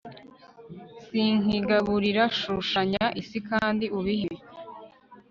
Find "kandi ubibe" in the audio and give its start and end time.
3.49-4.35